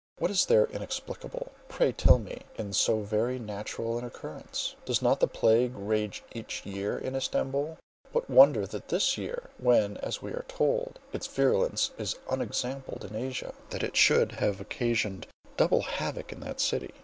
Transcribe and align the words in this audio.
What 0.17 0.31
is 0.31 0.47
there 0.47 0.65
inexplicable, 0.65 1.51
pray, 1.69 1.91
tell 1.91 2.17
me, 2.17 2.41
in 2.55 2.73
so 2.73 3.01
very 3.01 3.37
natural 3.37 3.99
an 3.99 4.03
occurrence? 4.03 4.73
Does 4.83 4.99
not 4.99 5.19
the 5.19 5.27
plague 5.27 5.73
rage 5.75 6.23
each 6.31 6.65
year 6.65 6.97
in 6.97 7.13
Stamboul? 7.21 7.77
What 8.11 8.27
wonder, 8.27 8.65
that 8.65 8.87
this 8.87 9.15
year, 9.15 9.51
when 9.59 9.97
as 9.97 10.19
we 10.19 10.31
are 10.31 10.45
told, 10.47 10.97
its 11.13 11.27
virulence 11.27 11.91
is 11.99 12.15
unexampled 12.31 13.05
in 13.05 13.15
Asia, 13.15 13.53
that 13.69 13.83
it 13.83 13.95
should 13.95 14.31
have 14.31 14.59
occasioned 14.59 15.27
double 15.55 15.83
havoc 15.83 16.31
in 16.31 16.39
that 16.39 16.59
city? 16.59 16.95